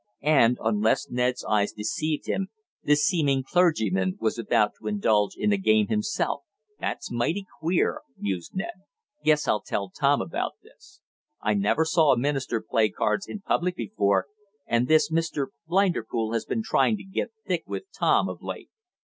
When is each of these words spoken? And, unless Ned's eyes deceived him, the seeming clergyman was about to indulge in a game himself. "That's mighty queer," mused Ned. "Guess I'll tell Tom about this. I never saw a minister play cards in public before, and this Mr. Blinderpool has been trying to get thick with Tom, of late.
And, 0.23 0.57
unless 0.63 1.11
Ned's 1.11 1.45
eyes 1.45 1.73
deceived 1.73 2.25
him, 2.25 2.47
the 2.83 2.95
seeming 2.95 3.43
clergyman 3.43 4.17
was 4.19 4.39
about 4.39 4.71
to 4.79 4.87
indulge 4.87 5.35
in 5.35 5.53
a 5.53 5.57
game 5.59 5.89
himself. 5.89 6.41
"That's 6.79 7.11
mighty 7.11 7.45
queer," 7.59 8.01
mused 8.17 8.55
Ned. 8.55 8.73
"Guess 9.23 9.47
I'll 9.47 9.61
tell 9.61 9.91
Tom 9.91 10.19
about 10.19 10.53
this. 10.63 11.01
I 11.39 11.53
never 11.53 11.85
saw 11.85 12.11
a 12.13 12.17
minister 12.17 12.65
play 12.67 12.89
cards 12.89 13.27
in 13.27 13.41
public 13.41 13.75
before, 13.75 14.25
and 14.65 14.87
this 14.87 15.11
Mr. 15.11 15.49
Blinderpool 15.67 16.33
has 16.33 16.45
been 16.45 16.63
trying 16.63 16.97
to 16.97 17.03
get 17.03 17.31
thick 17.45 17.65
with 17.67 17.83
Tom, 17.93 18.27
of 18.27 18.41
late. 18.41 18.71